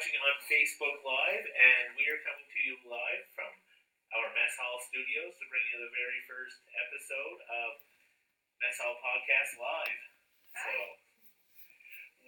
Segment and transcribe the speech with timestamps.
[0.00, 3.52] watching on Facebook Live, and we are coming to you live from
[4.16, 7.84] our Mess Hall studios to bring you the very first episode of
[8.64, 10.00] Mess Hall Podcast Live.
[10.56, 10.72] So,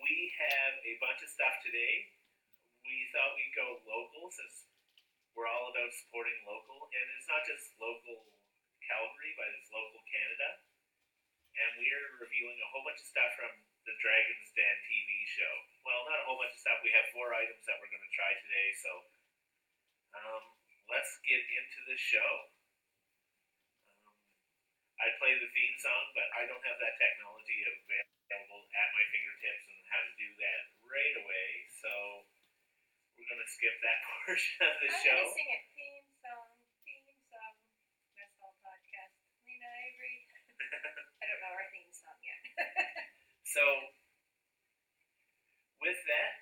[0.05, 2.13] we have a bunch of stuff today.
[2.85, 4.69] We thought we'd go local since
[5.33, 8.37] we're all about supporting local, and it's not just local
[8.85, 10.61] Calgary, but it's local Canada.
[11.57, 15.55] And we're reviewing a whole bunch of stuff from the Dragon's Den TV show.
[15.83, 16.79] Well, not a whole bunch of stuff.
[16.87, 18.69] We have four items that we're going to try today.
[18.79, 18.93] So
[20.15, 20.43] um,
[20.91, 22.31] let's get into the show.
[24.07, 24.15] Um,
[25.03, 29.65] I play the theme song, but I don't have that technology available at my fingertips
[29.67, 31.49] and how to do that right away.
[31.83, 31.91] So
[33.19, 35.19] we're going to skip that portion of the I'm show.
[35.27, 35.63] gonna sing it.
[35.75, 36.47] Theme song,
[36.87, 37.55] theme song.
[38.15, 39.19] That's all podcast.
[39.43, 40.17] Lena Avery.
[41.19, 42.39] I don't know our theme song yet.
[43.53, 43.61] So,
[45.85, 46.33] with that,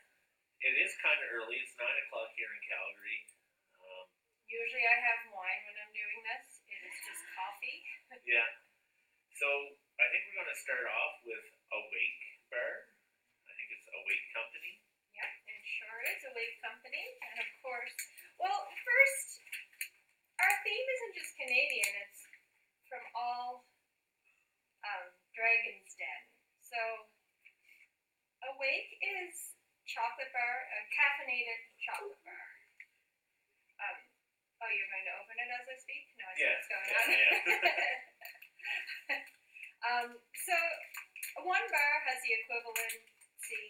[0.63, 1.59] it is kind of early.
[1.59, 3.19] It's 9 o'clock here in Calgary.
[3.83, 4.07] Um,
[4.47, 6.63] Usually I have wine when I'm doing this.
[6.71, 7.83] It is just coffee.
[8.31, 8.47] yeah.
[9.35, 9.49] So,
[9.99, 11.43] I think we're going to start off with
[11.75, 12.95] Awake Bar.
[13.43, 14.79] I think it's Awake Company.
[15.11, 17.19] Yeah, it sure is Awake company.
[17.27, 17.99] And of course,
[18.39, 19.29] well, first,
[20.39, 22.23] our theme isn't just Canadian, it's
[22.87, 23.67] from all
[24.87, 26.30] um, Dragon's Den.
[26.71, 26.83] So,
[28.55, 29.59] Awake is
[29.91, 32.47] chocolate bar, a caffeinated chocolate bar.
[33.83, 33.99] Um,
[34.63, 36.05] oh, you're going to open it as I speak?
[36.15, 37.11] No, I see Yeah, what's going yeah, on.
[39.91, 40.09] um,
[40.47, 40.57] so,
[41.43, 43.67] one bar has the equivalency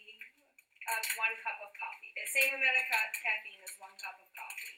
[0.93, 2.11] of one cup of coffee.
[2.17, 4.77] The same amount of ca- caffeine as one cup of coffee.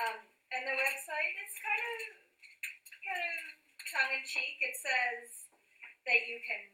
[0.00, 0.18] Um,
[0.52, 1.98] and the website is kind of
[3.04, 3.36] kind of
[3.92, 4.58] tongue in cheek.
[4.64, 5.48] It says
[6.08, 6.73] that you can,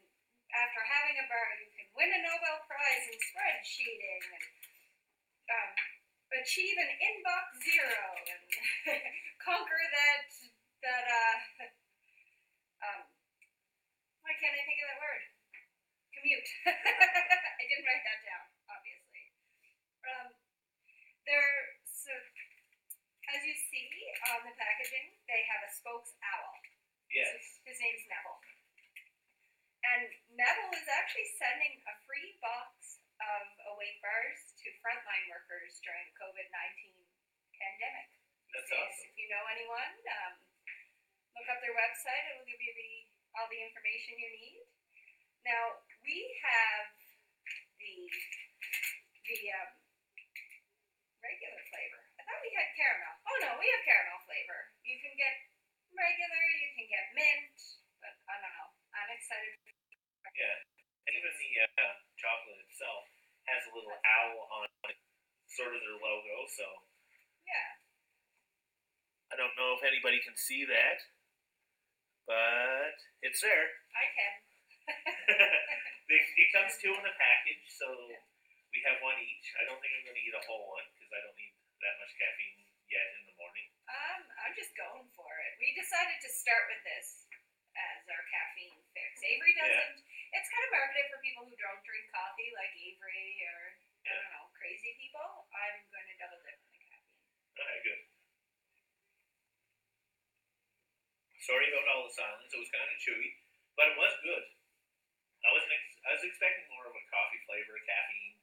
[0.55, 4.43] after having a bar, you can win a Nobel Prize in spreadsheeting and
[5.51, 5.71] um,
[6.41, 8.43] achieve an inbox zero and
[9.45, 10.27] conquer that
[10.81, 11.37] that uh
[12.87, 13.01] um
[14.23, 15.23] why can't I think of that word?
[16.15, 16.49] Commute.
[17.59, 19.23] I didn't write that down, obviously.
[20.05, 20.27] Um,
[21.25, 21.51] there,
[21.89, 22.13] so
[23.33, 23.89] as you see
[24.29, 26.53] on the packaging, they have a spokes owl.
[27.09, 27.59] yes.
[27.65, 28.41] His name's Neville.
[29.81, 30.05] And
[30.37, 33.43] Neville is actually sending a free box of
[33.73, 36.93] awake bars to frontline workers during the COVID 19
[37.57, 38.07] pandemic.
[38.53, 39.09] That's So awesome.
[39.09, 40.33] If you know anyone, um,
[41.39, 42.23] look up their website.
[42.27, 42.91] It will give you the
[43.39, 44.67] all the information you need.
[45.47, 46.91] Now we have
[47.79, 47.95] the
[49.23, 49.71] the um,
[51.23, 52.01] regular flavor.
[52.19, 53.15] I thought we had caramel.
[53.23, 54.59] Oh no, we have caramel flavor.
[54.83, 55.33] You can get
[55.95, 56.43] regular.
[56.59, 57.55] You can get mint.
[58.03, 58.69] But I don't know.
[58.97, 59.55] I'm excited.
[60.35, 60.59] Yeah.
[61.11, 63.03] Even the uh, chocolate itself
[63.47, 64.97] has a little owl on it,
[65.51, 66.35] sort of their logo.
[66.49, 66.71] So Yeah.
[66.71, 66.90] I don't
[69.61, 70.97] know if anybody can see that,
[72.25, 73.69] but it's there.
[73.93, 74.33] I can.
[76.17, 77.85] it, it comes two in a package, so
[78.73, 79.53] we have one each.
[79.61, 81.53] I don't think I'm going to eat a whole one because I don't need
[81.85, 83.67] that much caffeine yet in the morning.
[83.85, 85.51] Um, I'm just going for it.
[85.61, 87.29] We decided to start with this
[87.77, 89.21] as our caffeine fix.
[89.21, 90.01] Avery doesn't.
[90.33, 93.59] It's kind of marketed for people who don't drink coffee, like Avery or
[94.09, 95.45] I don't know, crazy people.
[95.53, 97.19] I'm going to double dip in the caffeine.
[97.61, 98.10] Okay, good.
[101.41, 102.53] Sorry about all the silence.
[102.53, 103.33] It was kind of chewy,
[103.73, 104.45] but it was good.
[105.41, 105.73] I wasn't.
[105.73, 108.37] Ex- I was expecting more of a coffee flavor, caffeine,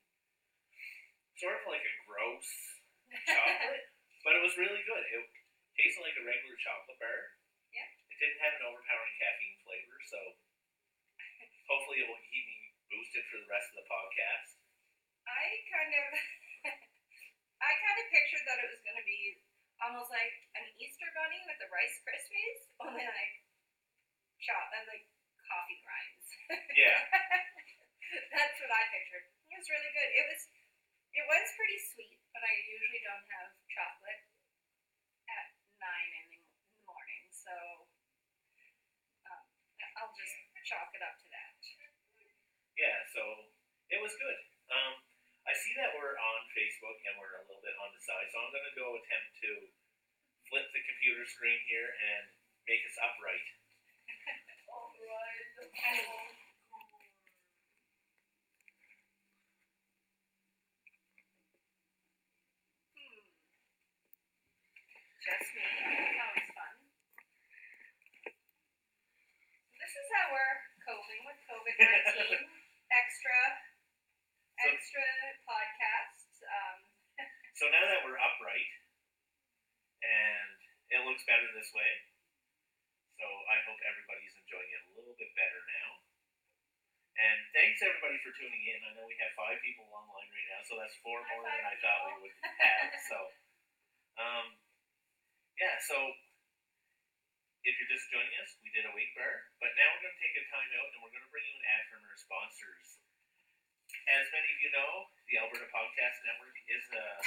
[1.39, 2.49] sort of like a gross
[3.23, 3.87] chocolate,
[4.27, 5.05] but it was really good.
[5.15, 5.23] It
[5.79, 7.39] tasted like a regular chocolate bar.
[7.71, 7.87] Yeah.
[8.11, 10.19] It didn't have an overpowering caffeine flavor, so
[11.71, 12.59] hopefully it will keep me
[12.91, 14.59] boosted for the rest of the podcast.
[15.23, 16.07] I kind of,
[17.63, 19.39] I kind of pictured that it was going to be
[19.83, 23.35] almost like an Easter bunny with the Rice Krispies, only like
[24.43, 25.07] chop and like
[25.47, 26.27] coffee grinds.
[26.79, 27.01] Yeah.
[28.33, 29.27] That's what I pictured.
[29.51, 30.11] It was really good.
[30.15, 30.41] It was,
[31.13, 34.23] it was pretty sweet, but I usually don't have chocolate
[35.29, 37.53] at nine in the, in the morning, so
[39.29, 39.45] um,
[40.01, 41.53] I'll just chalk it up to that.
[42.79, 43.21] Yeah, so
[43.91, 44.39] it was good.
[44.71, 45.03] Um,
[45.49, 48.39] I see that we're on Facebook and we're a little bit on the side, so
[48.39, 49.51] I'm going to go attempt to
[50.89, 52.25] computer screen here and
[52.67, 53.49] make us upright.
[62.95, 63.19] Hmm.
[65.23, 65.67] Just me.
[66.19, 66.75] That was fun.
[69.79, 72.47] This is how we're coping with COVID 19.
[72.93, 73.39] extra,
[74.59, 75.07] So- extra
[75.47, 76.43] podcasts.
[76.45, 76.79] Um,
[77.59, 78.71] So now that we're upright,
[80.07, 80.51] and
[80.95, 81.91] it looks better this way,
[83.19, 85.89] so I hope everybody's enjoying it a little bit better now.
[87.19, 88.78] And thanks everybody for tuning in.
[88.89, 91.77] I know we have five people online right now, so that's four more than I
[91.77, 92.89] thought we would have.
[93.05, 93.19] So,
[94.17, 94.57] um,
[95.61, 95.77] yeah.
[95.85, 95.97] So
[97.69, 100.41] if you're just joining us, we did Awake bar, but now we're going to take
[100.41, 102.97] a time out and we're going to bring you an ad from our sponsors.
[104.09, 107.21] As many of you know, the Alberta Podcast Network is uh,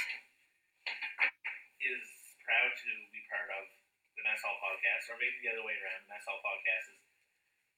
[1.78, 2.02] is
[2.42, 3.70] proud to be part of
[4.18, 6.10] the Mess Hall Podcast, or maybe the other way around.
[6.10, 6.98] Mess Hall Podcast is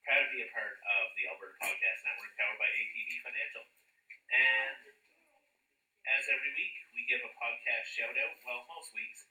[0.04, 3.64] proud to be a part of the Alberta Podcast Network, powered by ATB Financial.
[4.28, 4.76] And
[6.04, 8.36] as every week, we give a podcast shout out.
[8.44, 9.24] Well, most weeks,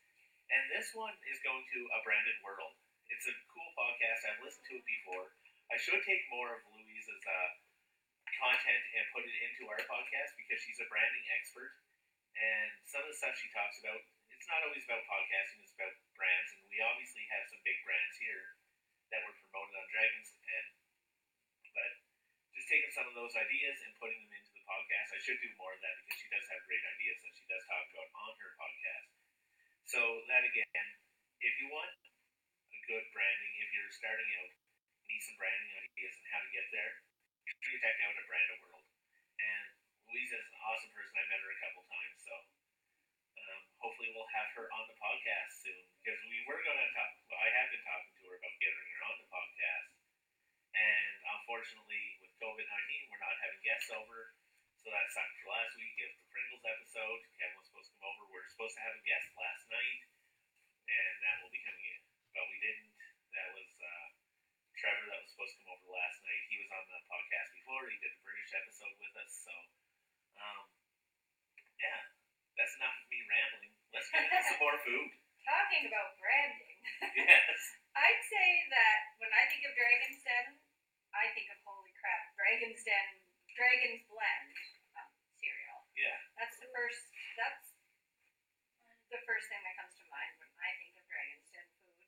[0.49, 2.73] and this one is going to a branded world.
[3.05, 4.25] It's a cool podcast.
[4.25, 5.29] I've listened to it before.
[5.69, 7.49] I should take more of Luiza's uh,
[8.41, 11.77] content and put it into our podcast because she's a branding expert.
[12.33, 14.01] And some of the stuff she talks about,
[14.33, 16.49] it's not always about podcasting, it's about brands.
[16.57, 18.57] And we obviously have some big brands here
[19.11, 20.29] that were promoted on Dragons.
[20.37, 20.67] And
[21.73, 21.91] but
[22.53, 25.09] just taking some of those ideas and putting them into the podcast.
[25.11, 27.63] I should do more of that because she does have great ideas that she does
[27.65, 29.07] talk about on her podcast.
[29.89, 30.87] So that again,
[31.43, 31.91] if you want
[32.71, 34.51] a good branding, if you're starting out,
[35.09, 36.93] need some branding ideas and how to get there,
[37.43, 38.85] make sure you check out a brand world.
[39.37, 39.65] And
[40.07, 41.13] Luiza is an awesome person.
[41.19, 42.33] I met her a couple times, so
[43.43, 47.11] um, hopefully we'll have her on the podcast soon because we were gonna talk.
[47.27, 49.89] Well, I have been talking to her about getting her on the podcast,
[50.73, 51.07] and
[51.39, 54.33] unfortunately with COVID nineteen, we're not having guests over.
[54.83, 55.95] So that sucked for last week.
[55.95, 58.27] If the Pringles episode, Kevin was supposed to come over.
[58.27, 59.99] We are supposed to have a guest last night,
[60.91, 62.01] and that will be coming in,
[62.35, 62.91] but we didn't.
[63.31, 64.07] That was uh,
[64.75, 66.43] Trevor that was supposed to come over last night.
[66.51, 67.87] He was on the podcast before.
[67.87, 69.31] He did the British episode with us.
[69.47, 69.53] So,
[70.37, 70.63] um,
[71.79, 72.01] yeah,
[72.59, 73.71] that's enough of me rambling.
[73.95, 75.09] Let's get into some more food.
[75.47, 76.79] Talking about branding,
[77.19, 77.59] Yes.
[77.99, 80.45] I'd say that when I think of Dragon's Den,
[81.13, 83.07] I think of holy crap, Dragon's Den,
[83.53, 84.53] Dragon's Blend
[84.97, 85.85] um, cereal.
[85.93, 86.17] Yeah.
[86.41, 87.05] That's the first.
[87.37, 87.77] That's
[89.13, 92.01] the first thing that comes to mind when I think of Dragon's Den food.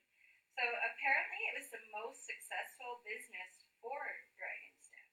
[0.58, 4.02] So apparently, it was the most successful business for
[4.42, 5.10] Dragon's Den.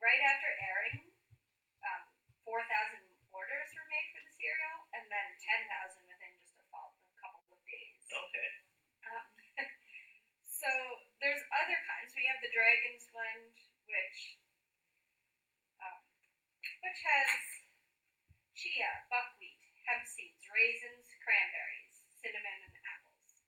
[0.00, 1.12] Right after airing,
[1.84, 2.02] um,
[2.48, 6.64] four thousand orders were made for the cereal, and then ten thousand within just a,
[6.72, 8.00] fall, a couple of days.
[8.08, 8.48] Okay.
[9.04, 9.28] Um,
[10.48, 10.70] so
[11.20, 11.92] there's other kinds.
[12.72, 13.52] We have the Dragon's Blend,
[13.84, 14.40] which
[15.76, 16.00] um,
[16.80, 17.36] which has
[18.56, 23.44] chia, buckwheat, hemp seeds, raisins, cranberries, cinnamon, and apples.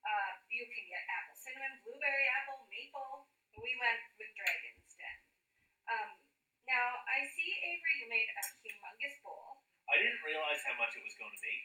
[0.00, 3.28] Uh, you can get apple cinnamon, blueberry apple, maple.
[3.52, 5.18] But we went with Dragon's Den.
[5.84, 6.24] Um,
[6.64, 9.60] now I see Avery, you made a humongous bowl.
[9.92, 11.56] I didn't realize how much it was going to be.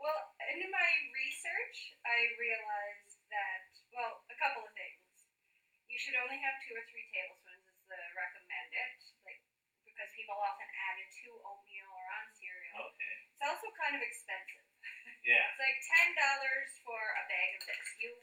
[0.00, 5.04] Well, in my research, I realized that, well, a couple of things.
[5.88, 8.92] You should only have two or three tablespoons is the recommended,
[9.26, 9.40] like,
[9.82, 10.38] because people
[10.98, 12.90] often add it to oatmeal or on cereal.
[12.90, 13.14] Okay.
[13.30, 14.66] It's also kind of expensive.
[15.28, 15.44] Yeah.
[15.44, 17.84] It's like ten dollars for a bag of this.
[18.00, 18.16] You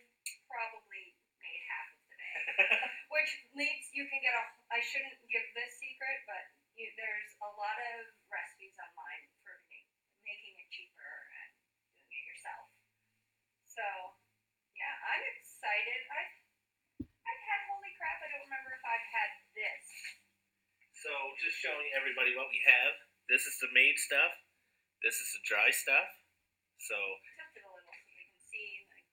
[0.49, 2.41] probably made half of the bag,
[3.13, 4.41] which leads you can get a.
[4.73, 9.53] I shouldn't give this secret, but you, there's a lot of recipes online for
[10.25, 11.13] making it cheaper
[11.45, 11.51] and
[11.93, 12.73] doing it yourself.
[13.69, 13.85] So,
[14.73, 15.99] yeah, I'm excited.
[16.09, 16.33] I've
[17.05, 18.17] I've had holy crap.
[18.25, 19.85] I don't remember if I've had this.
[21.05, 22.97] So just showing everybody what we have.
[23.29, 24.33] This is the made stuff.
[25.05, 26.09] This is the dry stuff.
[26.81, 29.05] So it a little so we can see like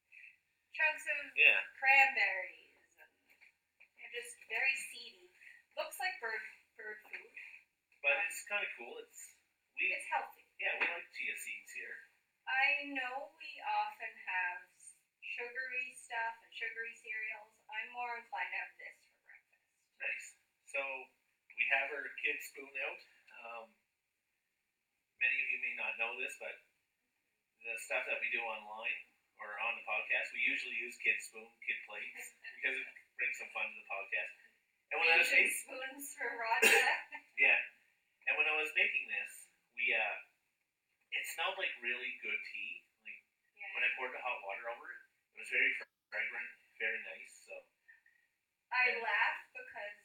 [0.72, 1.60] chunks of yeah.
[1.76, 5.36] cranberries and they're just very seedy.
[5.76, 6.40] Looks like bird
[6.80, 7.28] bird food.
[8.00, 8.96] But it's kind of cool.
[9.04, 9.36] It's
[9.76, 10.48] we It's healthy.
[10.64, 12.08] yeah we like chia seeds here.
[12.48, 14.64] I know we often have
[15.20, 17.52] sugary stuff and sugary cereals.
[17.68, 19.68] I'm more inclined to have this for breakfast.
[20.00, 20.28] Nice.
[20.72, 20.80] So
[21.56, 23.00] we have our kid spoon out.
[23.42, 23.66] Um,
[25.20, 26.54] many of you may not know this, but
[27.62, 28.98] the stuff that we do online
[29.38, 32.86] or on the podcast, we usually use kid spoon, kid plates because it
[33.18, 34.32] brings some fun to the podcast.
[34.92, 36.68] And when I was making, spoons for Raja.
[37.42, 37.60] yeah,
[38.28, 40.16] and when I was making this, we uh,
[41.16, 42.84] it smelled like really good tea.
[43.08, 43.20] Like
[43.72, 43.82] when.
[43.82, 45.00] I poured the hot water over it,
[45.32, 45.72] it was very
[46.12, 47.32] fragrant, very nice.
[47.48, 47.56] So
[48.68, 50.01] I laugh because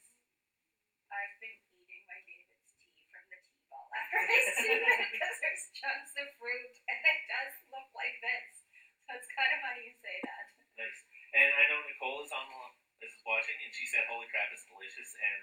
[1.12, 5.38] I've been eating my David's tea from the tea ball after I steam it because
[5.42, 8.68] there's chunks of fruit and it does look like this.
[9.08, 10.46] So it's kind of funny you say that.
[10.76, 11.00] nice.
[11.36, 12.64] And I know Nicole is on the
[13.08, 15.42] is watching, and she said, "Holy crap, it's delicious!" And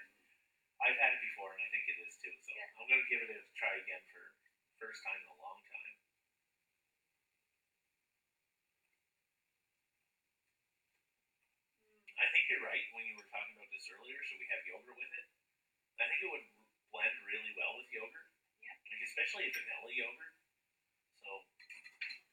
[0.83, 2.33] I've had it before, and I think it is too.
[2.35, 2.67] So Yeah.
[2.77, 4.35] I'm gonna give it a try again for
[4.77, 5.95] first time in a long time.
[12.15, 14.15] I think you're right when you were talking about this earlier.
[14.23, 15.27] Should we have yogurt with it?
[15.99, 16.47] I think it would
[16.91, 18.29] blend really well with yogurt.
[18.63, 18.75] Yeah.
[18.87, 20.35] Like especially vanilla yogurt.
[21.23, 21.29] So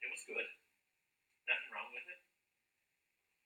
[0.06, 0.48] it was good.
[1.50, 2.20] Nothing wrong with it.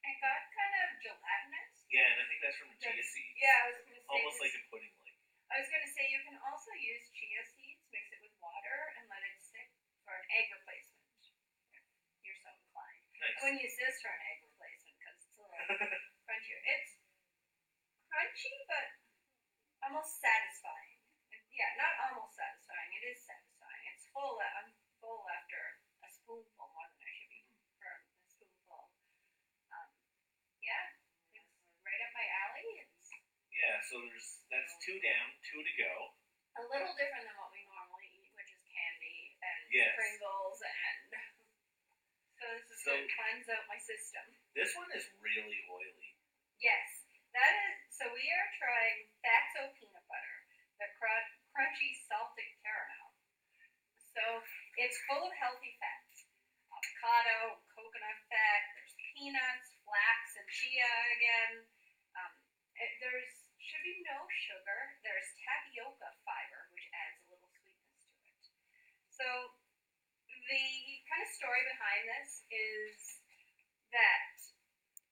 [0.07, 1.73] It got kind of gelatinous.
[1.89, 3.33] Yeah, and I think that's from the chia That's- seed.
[3.41, 4.07] Yeah, I was gonna say.
[4.13, 5.17] Almost this- like a pudding like.
[5.77, 9.05] I was gonna say you can also use chia seeds, mix it with water, and
[9.13, 9.69] let it sit
[10.09, 11.05] for an egg replacement.
[11.77, 13.05] If you're so inclined.
[13.13, 13.37] I Nice.
[13.45, 15.69] wouldn't use this for an egg replacement because it's a little
[16.25, 16.61] crunchier.
[16.65, 16.97] It's
[18.09, 18.89] crunchy, but
[19.85, 20.97] almost satisfying.
[21.53, 22.97] Yeah, not almost satisfying.
[22.97, 23.85] It is satisfying.
[23.93, 24.41] It's full.
[24.41, 24.73] I'm
[25.05, 25.61] full after
[26.01, 27.45] a spoonful more than I should be
[27.77, 28.97] for a spoonful.
[29.77, 29.93] Um,
[30.65, 30.97] yeah,
[31.37, 31.53] it's
[31.85, 32.81] right up my alley.
[32.81, 33.13] It's
[33.67, 35.93] yeah, so there's that's two down, two to go.
[36.57, 39.93] a little different than what we normally eat, which is candy and Yes.
[39.99, 41.11] Pringles and.
[42.39, 44.25] So this is So- gonna cleanse out my system.
[44.55, 46.15] This one is really oily.
[46.63, 47.05] Yes,
[47.35, 47.77] that is.
[47.93, 50.39] So we are trying Fatso peanut butter,
[50.79, 53.13] the cr- crunchy salted caramel.
[54.17, 54.23] So
[54.81, 56.25] it's full of healthy fats:
[56.73, 58.63] avocado, coconut fat.
[58.77, 60.89] There's peanuts, flax, and chia
[61.21, 61.53] again.
[62.17, 62.33] Um,
[62.81, 64.95] it, there's should be no sugar.
[65.03, 68.47] There's tapioca fiber, which adds a little sweetness to it.
[69.11, 69.27] So
[70.47, 70.63] the
[71.11, 73.21] kind of story behind this is
[73.93, 74.33] that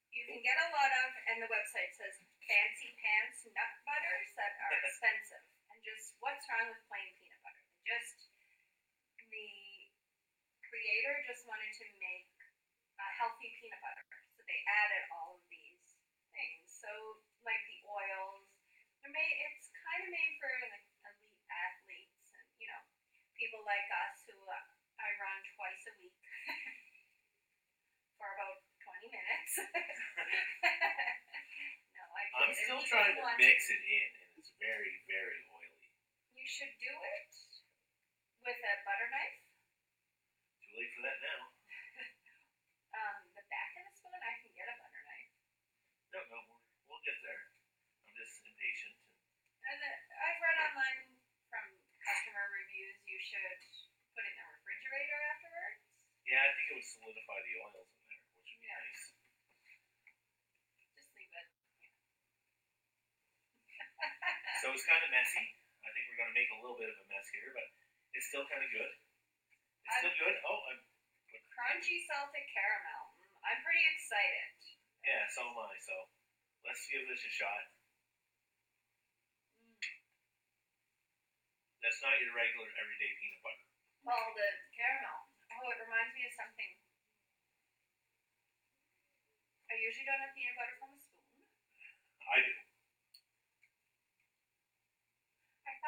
[0.09, 4.53] you can get a lot of, and the website says fancy pants nut butters that
[4.65, 5.45] are expensive.
[5.69, 7.63] And just what's wrong with plain peanut butter?
[7.85, 8.29] Just
[9.29, 9.49] the
[10.65, 12.29] creator just wanted to make
[12.99, 15.83] a healthy peanut butter, so they added all of these
[16.31, 16.65] things.
[16.71, 16.89] So
[17.43, 18.47] like the oils,
[19.01, 19.35] they're made.
[19.51, 22.81] It's kind of made for like elite athletes and you know
[23.37, 24.65] people like us who uh,
[25.01, 26.17] I run twice a week
[28.17, 29.44] for about twenty minutes.
[29.55, 29.63] No,
[32.11, 35.87] I I'm still trying to mix it in, and it's very, very oily.
[36.35, 37.31] You should do it
[38.43, 39.39] with a butter knife.
[40.61, 41.39] Too late for that now.
[42.95, 45.27] Um, the back of the spoon, I can get a butter knife.
[46.15, 47.43] No, no, we'll, we'll get there.
[48.07, 48.95] I'm just impatient.
[49.67, 51.19] And uh, I've read online
[51.51, 53.59] from customer reviews you should
[54.15, 55.83] put it in the refrigerator afterwards.
[56.23, 58.79] Yeah, I think it would solidify the oils in there, which would be Yeah.
[58.79, 59.03] nice.
[60.95, 61.47] Just leave it.
[64.75, 65.55] It's kind of messy.
[65.87, 67.63] I think we're going to make a little bit of a mess here, but
[68.11, 68.91] it's still kind of good.
[68.91, 70.35] It's still good.
[70.43, 70.83] Oh, I'm,
[71.55, 73.15] Crunchy salted caramel.
[73.15, 74.51] Mm, I'm pretty excited.
[75.07, 75.79] yeah, so am I.
[75.79, 75.95] So
[76.67, 77.71] let's give this a shot.
[79.63, 79.79] Mm.
[81.79, 83.65] That's not your regular everyday peanut butter.
[84.03, 85.31] Well, the caramel.
[85.55, 86.71] Oh, it reminds me of something.
[89.71, 91.31] I usually don't have peanut butter from a spoon.
[92.27, 92.53] I do.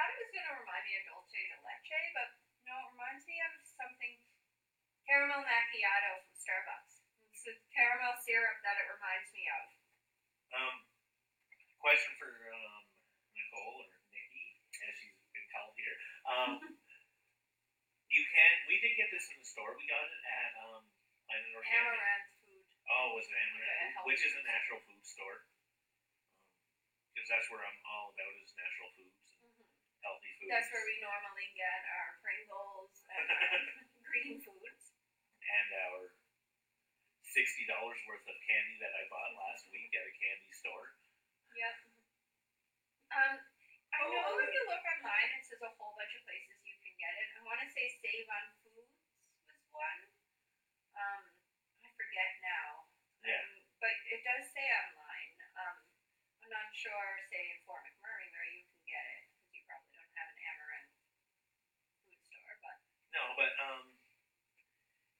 [0.07, 2.29] I to remind me of dulce de leche, but
[2.63, 4.15] no, it reminds me of something
[5.03, 7.03] caramel macchiato from Starbucks.
[7.31, 9.63] It's the caramel syrup that it reminds me of.
[10.55, 10.75] Um,
[11.83, 12.83] question for um,
[13.35, 15.97] Nicole or Nikki, as she's been called here.
[16.27, 16.51] Um,
[18.15, 18.53] you can.
[18.71, 19.75] We did get this in the store.
[19.75, 20.83] We got it at um,
[21.31, 21.91] an organic.
[21.91, 22.67] Amaranth food.
[22.87, 23.95] Oh, was it Amaranth?
[23.99, 25.39] healthy Which is a natural food store.
[27.11, 29.55] Because that's where I'm all about is natural foods and
[30.03, 30.36] healthy foods.
[30.47, 33.51] That's where we normally get our Pringles and our
[34.07, 34.83] green foods.
[35.43, 36.11] and our
[37.23, 40.95] sixty dollars worth of candy that I bought last week at a candy store.
[41.55, 41.75] Yep.
[43.11, 43.35] Um,
[43.91, 46.75] I Oh, know if you look online, it says a whole bunch of places you
[46.83, 47.27] can get it.
[47.35, 48.91] I want to say Save on Foods
[49.47, 50.01] was one.
[50.95, 51.23] Um,
[51.83, 52.87] I forget now.
[53.23, 53.39] Yeah.
[53.41, 55.31] Um, but it does say online.
[55.57, 55.75] Um,
[56.43, 59.91] I'm not sure, say in Fort McMurray where you can get it because you probably
[59.97, 60.91] don't have an Amaranth
[62.05, 62.55] food store.
[62.61, 62.77] But
[63.15, 63.83] No, but um,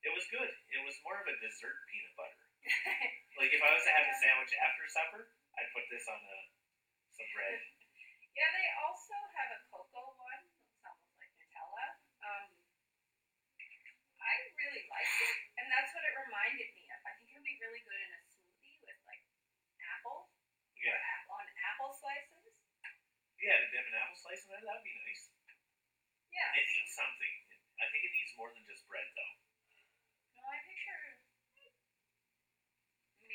[0.05, 0.51] it was good.
[0.75, 2.41] It was more of a dessert peanut butter.
[3.37, 6.37] Like if I was to have a sandwich after supper, I'd put this on a
[7.13, 7.61] some bread.
[8.33, 10.41] yeah, they also have a cocoa one.
[10.41, 11.85] Looks almost like Nutella.
[12.25, 12.49] Um,
[14.17, 16.97] I really liked it, and that's what it reminded me of.
[17.05, 19.21] I think it would be really good in a smoothie with like
[20.01, 20.33] apple.
[20.81, 22.57] Yeah, apple on apple slices.
[23.37, 25.29] yeah, to dip an apple slice in there, that'd be nice.
[26.33, 26.57] Yeah.
[26.57, 27.33] It needs something.
[27.77, 29.33] I think it needs more than just bread, though.
[30.33, 31.21] No, I picture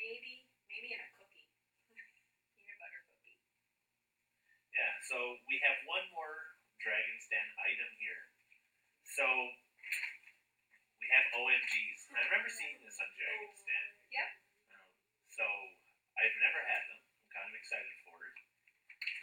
[0.03, 1.47] maybe maybe in a cookie,
[2.59, 3.39] peanut butter cookie.
[4.75, 4.91] Yeah.
[5.13, 8.33] So we have one more Dragon's Den item here.
[9.05, 9.21] So
[10.97, 12.09] we have OMGs.
[12.17, 13.85] I remember seeing this on Dragon's Den.
[14.09, 14.29] Yep.
[14.73, 14.89] Um,
[15.29, 15.45] so
[16.17, 16.97] I've never had them.
[17.05, 18.37] I'm kind of excited for it.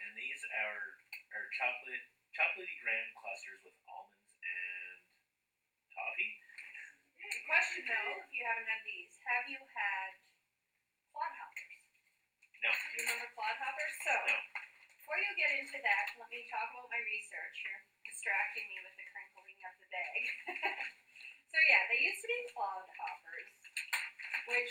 [0.06, 0.78] And these are
[1.34, 2.06] are chocolate
[2.38, 4.94] chocolatey graham clusters with almonds and
[5.90, 6.38] toffee.
[7.18, 10.10] Good Question though, if you haven't had these, have you had
[11.10, 11.82] clodhoppers?
[12.62, 12.70] No.
[12.78, 13.94] Do you remember clodhoppers?
[14.06, 14.49] So, No.
[15.10, 17.56] Before you get into that, let me talk about my research.
[17.66, 20.22] You're distracting me with the crinkling of the bag.
[21.50, 23.50] so yeah, they used to be clodhoppers,
[24.54, 24.70] which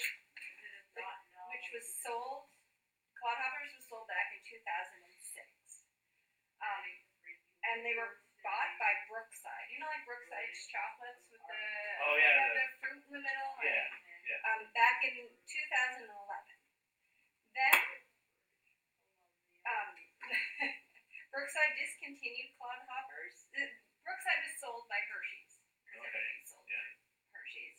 [0.96, 2.48] which was sold.
[3.20, 5.84] Clodhoppers was sold back in 2006,
[6.64, 6.88] um,
[7.68, 9.68] and they were bought by Brookside.
[9.76, 11.60] You know, like Brookside's chocolates with the
[12.00, 13.52] Oh, they yeah, have the- the fruit in the middle.
[13.60, 13.92] Yeah.
[14.56, 16.08] Um, back in 2011.
[17.60, 17.76] Then,
[19.68, 19.90] um,
[21.70, 23.46] Brookside discontinued clodhoppers.
[23.54, 23.62] Uh,
[24.02, 25.62] Brookside was sold by Hershey's.
[25.86, 26.82] Okay, sold yeah.
[27.30, 27.78] Hershey's,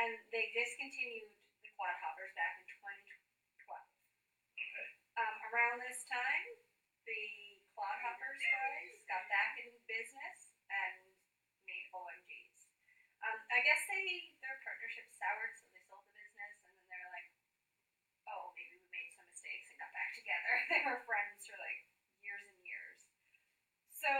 [0.00, 1.28] and they discontinued
[1.60, 3.68] the clodhoppers back in 2012.
[3.68, 4.88] Okay.
[5.20, 6.56] Um, around this time,
[7.04, 7.20] the
[7.76, 10.96] Clodhoppers guys got back in business and
[11.68, 12.64] made OMGs.
[13.28, 17.12] Um, I guess they their partnership soured, so they sold the business, and then they're
[17.12, 17.28] like,
[18.32, 21.84] "Oh, maybe we made some mistakes and got back together." they were friends for like
[22.24, 22.98] years and years.
[23.98, 24.10] So,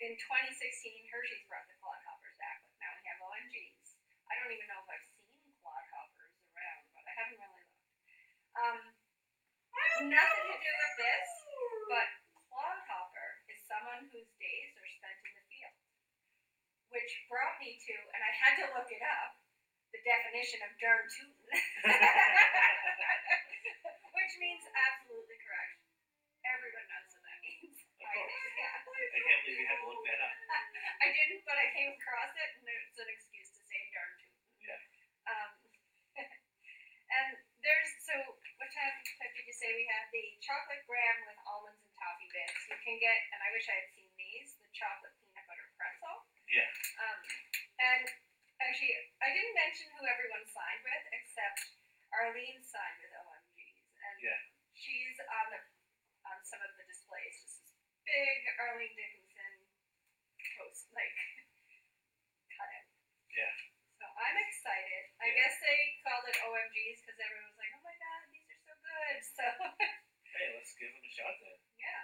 [0.00, 4.00] in 2016, Hershey's brought the Clodhoppers back, but now we have OMGs.
[4.32, 5.28] I don't even know if I've seen
[5.60, 7.76] Clodhoppers around, but I haven't really looked.
[8.56, 8.96] Um,
[10.08, 11.28] nothing to do with this,
[11.92, 12.08] but
[12.48, 15.76] clodhopper is someone whose days are spent in the field.
[16.96, 19.36] Which brought me to, and I had to look it up,
[19.92, 21.44] the definition of darn tootin'.
[24.16, 25.76] Which means absolutely correct.
[26.48, 27.76] Everyone knows what that means.
[29.10, 29.26] I course.
[29.26, 29.34] think, yeah.
[29.34, 30.34] I can't believe you had to look that up.
[31.04, 34.46] I didn't, but I came across it, and it's an excuse to say darn tootin'.
[34.62, 34.80] Yeah.
[35.26, 35.50] Um,
[37.18, 37.28] and
[37.66, 38.14] there's so
[38.62, 40.06] what type, type did you say we have?
[40.14, 42.54] The chocolate graham with almonds and toffee bits.
[42.70, 46.24] You can get, and I wish I had seen these, the chocolate peanut butter pretzel.
[46.50, 46.68] Yeah.
[47.02, 47.18] Um,
[47.82, 48.04] and
[48.62, 48.94] actually,
[49.24, 51.58] I didn't mention who everyone signed with, except
[52.14, 54.38] Arlene signed with OMGs, and Yeah.
[54.76, 55.60] she's on the
[56.30, 57.49] on some of the displays.
[58.10, 59.54] Big Arlene Dickinson
[60.58, 61.14] post like
[62.58, 62.86] cutout.
[63.30, 63.54] Yeah.
[64.02, 65.02] So I'm excited.
[65.22, 65.36] I Yeah.
[65.46, 68.74] guess they called it OMGs because everyone was like, "Oh my god, these are so
[68.82, 69.46] good!" So
[70.34, 71.58] Hey, let's give them a shot then.
[71.78, 72.02] yeah.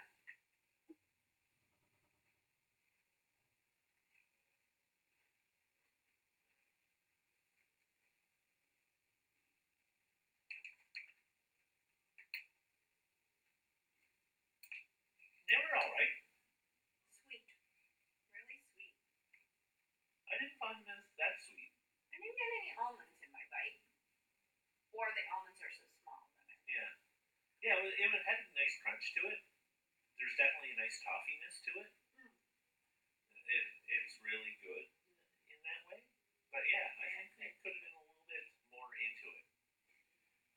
[15.49, 16.15] They were all right.
[17.15, 17.47] Sweet,
[18.35, 18.95] really sweet.
[20.29, 21.73] I didn't find them as that sweet.
[22.13, 23.79] I didn't get any almonds in my bite,
[24.93, 26.27] or the almonds are so small.
[26.35, 26.91] That I, Yeah.
[27.63, 29.41] Yeah, it, was- it had a nice crunch to it.
[30.19, 31.91] There's definitely a nice toffiness to it.
[32.19, 32.35] Mm.
[33.47, 34.87] It it's really good
[35.47, 36.03] in that way.
[36.51, 39.47] But yeah, I think they could have been a little bit more into it.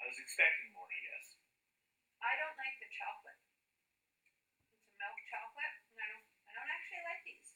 [0.02, 1.28] I was expecting more, I guess.
[2.26, 3.38] I don't like the chocolate.
[4.26, 6.26] It's a milk chocolate, and I don't.
[6.50, 7.54] I don't actually like these.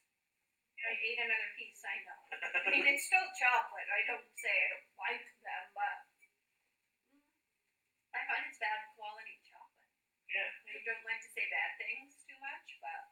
[0.77, 1.81] I ate another piece.
[1.81, 2.21] I know.
[2.53, 3.89] I mean, it's still chocolate.
[3.89, 5.97] I don't say I don't like them, but
[7.17, 7.23] mm,
[8.13, 9.63] I find it's bad quality chocolate.
[10.83, 10.91] Yeah.
[10.91, 13.07] I don't like to say bad things too much, but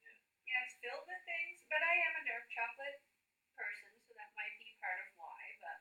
[0.00, 0.16] Yeah.
[0.48, 1.60] yeah, it's filled with things.
[1.68, 3.04] But I am a dark chocolate
[3.52, 5.40] person, so that might be part of why.
[5.60, 5.78] But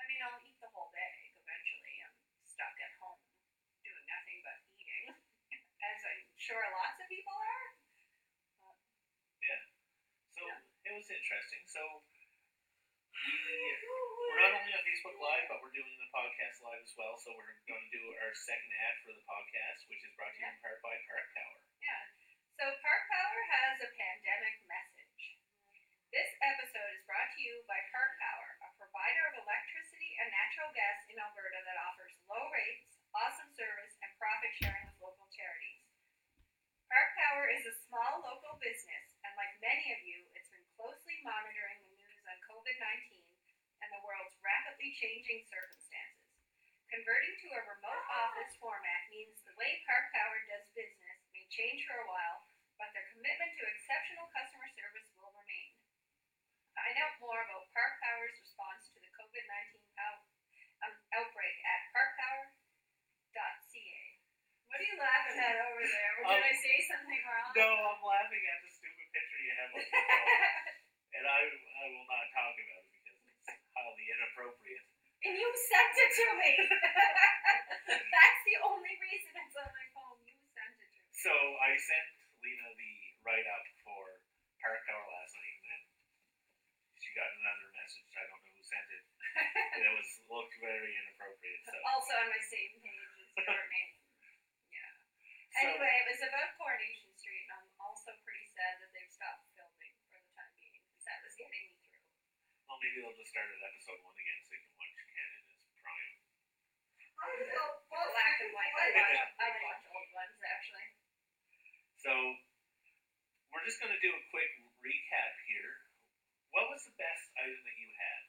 [0.00, 1.96] I mean, I'll eat the whole bag eventually.
[2.00, 2.16] I'm
[2.48, 3.20] stuck at home
[3.84, 5.12] doing nothing but eating,
[5.88, 7.76] as I'm sure lots of people are.
[9.42, 9.60] Yeah,
[10.32, 10.48] so
[10.88, 11.60] it was interesting.
[11.68, 11.82] So
[13.22, 17.14] we're not only on Facebook Live, but we're doing the podcast live as well.
[17.22, 20.40] So we're going to do our second ad for the podcast, which is brought to
[20.42, 21.58] you in part by Park Power.
[21.78, 22.02] Yeah.
[22.58, 25.38] So Park Power has a pandemic message.
[26.10, 30.68] This episode is brought to you by Park Power, a provider of electricity and natural
[30.76, 35.80] gas in Alberta that offers low rates, awesome service, and profit sharing with local charities.
[36.90, 41.22] Park Power is a small local business, and like many of you, it's been closely
[41.22, 46.26] monitoring the news on COVID 19 and the world's rapidly changing circumstances.
[46.90, 51.86] Converting to a remote office format means the way Park Power does business may change
[51.86, 52.42] for a while,
[52.82, 55.78] but their commitment to exceptional customer service will remain.
[56.74, 60.26] Find out more about Park Power's response to the COVID 19 out,
[60.82, 62.58] um, outbreak at parkpower.ca.
[64.66, 66.12] What are you laughing that over there.
[66.20, 67.50] Or Um, did I say something wrong?
[67.54, 70.28] No, I'm laughing at the stupid picture you have on your phone,
[71.16, 74.84] and I I will not talk about it because it's highly inappropriate.
[75.26, 76.50] and you sent it to me.
[78.14, 80.18] That's the only reason it's on my phone.
[80.26, 80.98] You sent it to me.
[81.14, 82.06] So I sent
[82.42, 82.92] Lena the
[83.22, 84.02] write up for
[84.62, 85.82] Park Power last night, and then
[86.98, 88.10] she got another message.
[88.18, 89.04] I don't know who sent it.
[89.72, 91.64] And it was looked very inappropriate.
[91.64, 93.00] So, Also on my same page
[93.32, 93.92] as your name.
[94.68, 94.92] Yeah.
[95.56, 95.68] so
[96.22, 99.90] Anyway, it was about Coronation Street, and I'm also pretty sad that they've stopped filming
[100.06, 101.98] for the time being because that was getting me through.
[102.70, 106.14] well, maybe they'll just start at episode one again, so you can watch Canada's Prime.
[107.18, 107.26] I
[107.90, 108.70] Black and white.
[108.70, 110.86] I watch, I watch old ones actually.
[111.98, 112.14] So
[113.50, 115.90] we're just gonna do a quick recap here.
[116.54, 118.22] What was the best item that you had?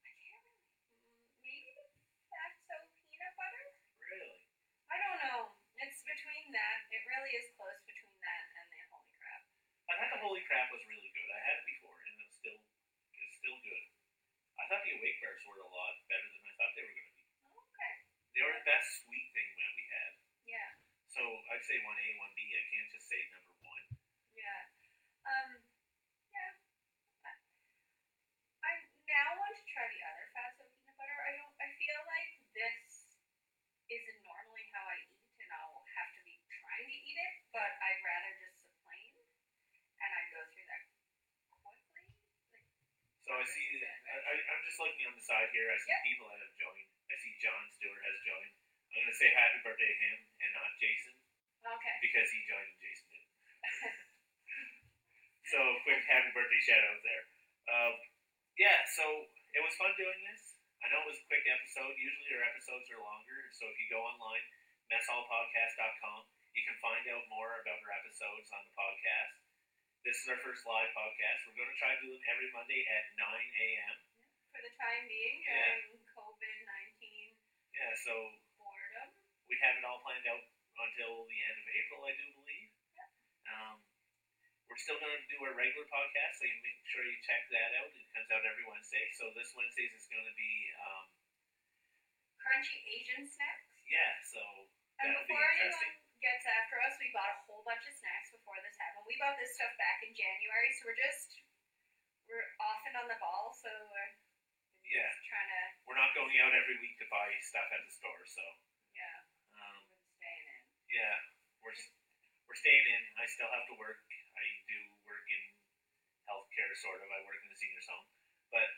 [0.00, 0.88] I can't remember.
[1.44, 1.84] Maybe the
[2.32, 2.76] Fatso
[3.12, 3.76] peanut butter?
[4.08, 4.40] Really?
[4.88, 5.40] I don't know.
[5.80, 6.88] It's between that.
[6.92, 9.42] It really is close between that and the holy crap.
[9.88, 11.28] I thought the Holy Crap was really good.
[11.28, 12.58] I had it before, and it was still
[13.12, 13.84] it's still good.
[14.60, 17.14] I thought the Awake Bars were a lot better than I thought they were gonna
[17.16, 17.24] be.
[17.52, 17.92] Okay.
[18.36, 20.10] They were the best sweet thing that we had.
[20.48, 20.68] Yeah.
[21.12, 21.20] So
[21.52, 22.40] I'd say one A, one B.
[22.56, 23.84] I can't just say number one.
[24.32, 24.72] Yeah.
[25.28, 25.60] Um.
[26.32, 26.52] Yeah.
[28.64, 28.72] I,
[29.04, 31.12] now want to try the other Fatso peanut butter.
[31.28, 31.52] I don't.
[31.60, 33.04] I feel like this
[33.92, 37.32] isn't normally how I eat, and I'll have to be trying to eat it.
[37.52, 39.12] But I'd rather just plain,
[40.00, 40.82] and I go through that
[41.52, 42.08] quickly.
[42.48, 42.64] Like,
[43.28, 43.68] So I see.
[43.84, 45.68] I, I, I'm just looking on the side here.
[45.68, 46.00] I see Yep.
[46.08, 46.88] people that have joined.
[47.12, 48.56] I see John Stewart has joined.
[48.88, 51.12] I'm gonna say happy birthday to him and not Jason
[51.64, 51.96] okay.
[52.04, 53.26] because he joined and Jason did.
[55.52, 57.24] so quick happy birthday shout out there.
[57.68, 57.94] Um,
[58.60, 59.04] yeah, so
[59.54, 60.56] it was fun doing this.
[60.84, 61.94] I know it was a quick episode.
[61.98, 64.44] Usually our episodes are longer, so if you go online,
[64.94, 66.20] messhallpodcast.com,
[66.54, 69.34] you can find out more about our episodes on the podcast.
[70.06, 71.44] This is our first live podcast.
[71.50, 73.94] We're going to try to do them every Monday at 9 a.m.
[74.54, 75.82] For the time being, Yeah.
[75.82, 77.28] during COVID nineteen
[77.74, 78.14] Yeah, so
[78.56, 79.10] boredom.
[79.50, 80.42] we have it all planned out
[80.78, 82.70] until the end of April, I do believe.
[82.94, 83.08] Yeah.
[83.50, 83.76] Um,
[84.68, 87.70] we're still going to do our regular podcast, so you make sure you check that
[87.80, 87.88] out.
[87.90, 89.08] It comes out every Wednesday.
[89.16, 90.52] So this Wednesday's is going to be,
[90.84, 91.04] um,
[92.38, 93.68] Crunchy Asian snacks.
[93.88, 94.40] yeah, so
[95.00, 95.88] And that'll be before interesting.
[95.88, 99.04] anyone gets after us, we bought a whole bunch of snacks before this happened.
[99.08, 101.40] We bought this stuff back in January, so we're just
[102.28, 103.56] we're often on the ball.
[103.56, 104.12] So we're
[104.84, 105.08] Yeah.
[105.08, 108.20] just trying to We're not going out every week to buy stuff at the store,
[108.28, 108.44] so
[108.96, 109.16] yeah,
[109.56, 110.60] um, we've been staying in.
[110.92, 111.14] Yeah,
[111.60, 111.76] we're
[112.48, 113.02] we're staying in.
[113.20, 114.00] I still have to work.
[114.08, 115.42] I do work in
[116.24, 117.08] healthcare, sort of.
[117.08, 118.08] I work in the seniors home,
[118.52, 118.68] but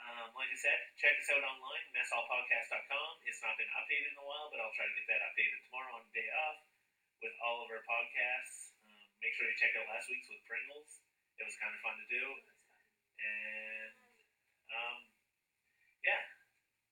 [0.00, 3.10] um, like I said, check us out online, messhallpodcast.com.
[3.24, 5.96] It's not been updated in a while, but I'll try to get that updated tomorrow
[5.96, 6.60] on the day off
[7.24, 8.76] with all of our podcasts.
[8.84, 11.00] Um, make sure you check out last week's with Pringles.
[11.40, 12.24] It was kind of fun to do,
[13.18, 13.96] and
[14.70, 14.98] um,
[16.06, 16.22] yeah,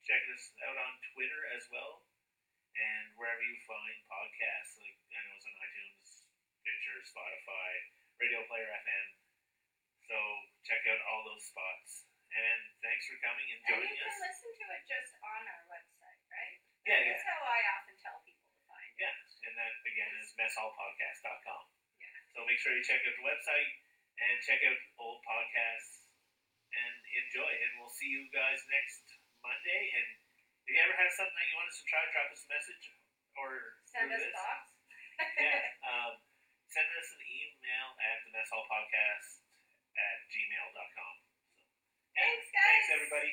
[0.03, 2.03] check us out on Twitter as well,
[2.77, 4.81] and wherever you find podcasts.
[4.81, 6.07] Like I know it's on iTunes,
[6.63, 7.71] Stitcher, Spotify,
[8.21, 9.07] Radio Player FM.
[10.09, 10.17] So
[10.67, 12.07] check out all those spots.
[12.33, 14.25] And thanks for coming and And joining you can us.
[14.25, 16.57] listen to it just on our website, right?
[16.89, 18.97] Yeah, yeah, That's how I often tell people to find it.
[18.97, 19.13] yeah.
[19.13, 21.63] And that again is messhallpodcast.com.
[22.01, 22.17] Yeah.
[22.33, 23.71] So make sure you check out the website
[24.17, 26.09] and check out old podcasts
[26.73, 27.53] and enjoy.
[27.53, 29.05] And we'll see you guys next
[29.45, 29.93] Monday.
[29.93, 30.09] And
[30.67, 32.85] if you ever have something that you want us to try, drop us a message
[33.39, 33.49] or
[33.91, 34.33] Send us this.
[34.35, 34.71] thoughts.
[35.43, 36.13] yeah, um,
[36.73, 39.45] send us an email at the mess hall podcast
[39.99, 41.15] at gmail.com.
[41.23, 41.61] So,
[42.17, 42.65] yeah, Thanks, guys.
[42.65, 43.33] Thanks, everybody.